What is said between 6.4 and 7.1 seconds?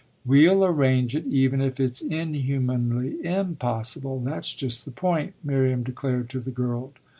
girl.